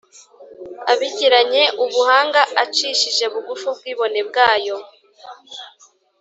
abigiranye 0.91 1.63
ubuhanga 1.83 2.41
acishe 2.63 3.25
bugufi 3.33 3.63
ubwibone 3.71 4.19
bwayo 4.29 4.77